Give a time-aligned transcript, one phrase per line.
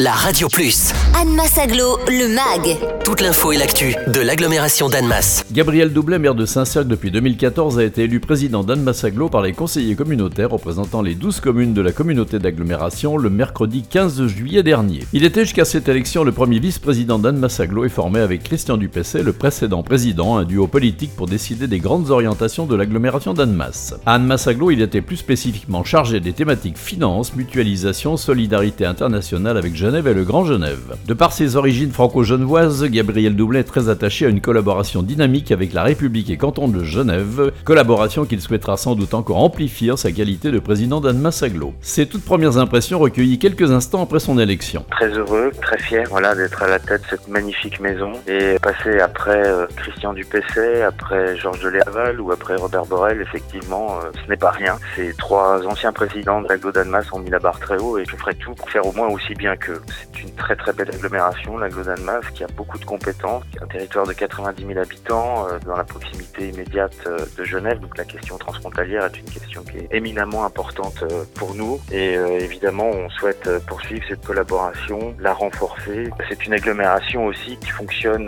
[0.00, 0.92] la Radio Plus.
[1.20, 2.78] Annemasse Aglo, le MAG.
[3.04, 5.44] Toute l'info et l'actu de l'agglomération d'Annemasse.
[5.50, 9.54] Gabriel Doublet, maire de Saint-Cercle depuis 2014, a été élu président d'Annemasse Aglo par les
[9.54, 15.00] conseillers communautaires représentant les 12 communes de la communauté d'agglomération le mercredi 15 juillet dernier.
[15.12, 19.24] Il était jusqu'à cette élection le premier vice-président d'Annemasse Aglo et formé avec Christian Dupessé,
[19.24, 23.94] le précédent président, un duo politique pour décider des grandes orientations de l'agglomération d'Annemasse.
[24.06, 29.74] À Annemasse Aglo, il était plus spécifiquement chargé des thématiques finance, mutualisation, solidarité internationale avec
[29.88, 30.96] Genève et le Grand Genève.
[31.06, 35.72] De par ses origines franco-genevoises, Gabriel Doublet est très attaché à une collaboration dynamique avec
[35.72, 40.50] la République et canton de Genève, collaboration qu'il souhaitera sans doute encore amplifier sa qualité
[40.50, 41.72] de président d'Annemasse Aglo.
[41.80, 44.84] Ses toutes premières impressions recueillies quelques instants après son élection.
[44.90, 49.00] Très heureux, très fier voilà, d'être à la tête de cette magnifique maison et passer
[49.00, 54.36] après euh, Christian Dupessay, après Georges Deléaval ou après Robert Borel, effectivement, euh, ce n'est
[54.36, 54.76] pas rien.
[54.96, 58.16] Ces trois anciens présidents de l'aglo d'Annemasse ont mis la barre très haut et je
[58.16, 61.58] ferai tout pour faire au moins aussi bien que c'est une très très belle agglomération,
[61.58, 65.76] la Glodane-Masse, qui a beaucoup de compétences, un territoire de 90 000 habitants euh, dans
[65.76, 67.80] la proximité immédiate euh, de Genève.
[67.80, 71.80] Donc la question transfrontalière est une question qui est éminemment importante euh, pour nous.
[71.92, 76.10] Et évidemment, on souhaite poursuivre cette collaboration, la renforcer.
[76.28, 78.26] C'est une agglomération aussi qui fonctionne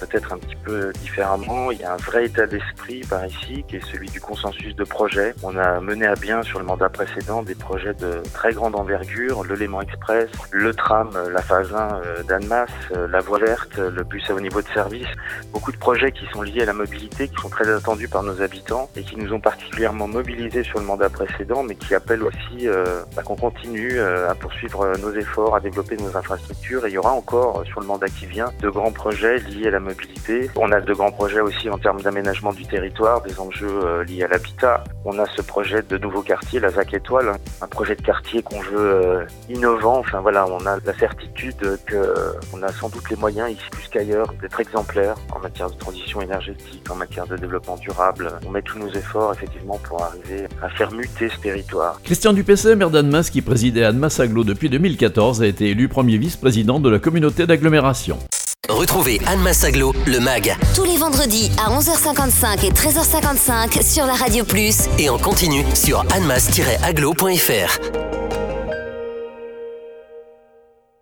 [0.00, 1.70] peut-être un petit peu différemment.
[1.70, 4.84] Il y a un vrai état d'esprit par ici qui est celui du consensus de
[4.84, 5.34] projet.
[5.42, 9.44] On a mené à bien sur le mandat précédent des projets de très grande envergure,
[9.44, 14.04] le Léman Express, le euh, la phase 1 euh, d'Annemasse, euh, la voie verte, le
[14.04, 15.06] bus à haut niveau de service.
[15.52, 18.42] Beaucoup de projets qui sont liés à la mobilité, qui sont très attendus par nos
[18.42, 22.66] habitants et qui nous ont particulièrement mobilisés sur le mandat précédent, mais qui appellent aussi
[23.16, 26.86] bah, qu'on continue à poursuivre nos efforts, à développer nos infrastructures.
[26.86, 29.70] Et il y aura encore sur le mandat qui vient de grands projets liés à
[29.72, 30.50] la mobilité.
[30.56, 34.28] On a de grands projets aussi en termes d'aménagement du territoire, des enjeux liés à
[34.28, 34.84] l'habitat.
[35.04, 38.60] On a ce projet de nouveau quartier, la ZAC Étoile, un projet de quartier qu'on
[38.60, 39.98] veut innovant.
[39.98, 44.32] Enfin voilà, on a la certitude qu'on a sans doute les moyens, ici plus qu'ailleurs,
[44.40, 48.32] d'être exemplaires en matière de transition énergétique, en matière de développement durable.
[48.46, 52.00] On met tous nos efforts effectivement pour arriver à faire muter ce territoire.
[52.04, 56.80] Christian Dupessé, maire d'Annemasse qui présidait Annemasse Aglo depuis 2014, a été élu premier vice-président
[56.80, 58.18] de la communauté d'agglomération.
[58.68, 60.56] Retrouvez Anne Massaglo, le MAG.
[60.74, 64.88] Tous les vendredis à 11h55 et 13h55 sur la Radio Plus.
[64.98, 68.01] Et en continu sur annemass-aglo.fr.